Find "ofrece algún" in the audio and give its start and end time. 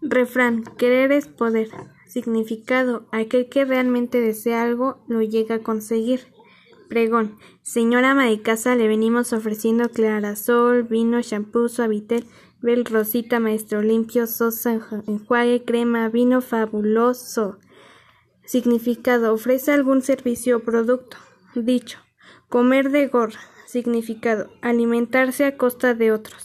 19.34-20.00